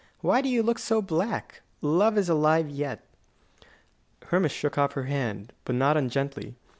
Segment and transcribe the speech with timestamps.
[0.21, 1.61] Why do you look so black?
[1.79, 3.03] Love is alive yet."
[4.25, 6.55] Hermas shook off her hand, but not ungently.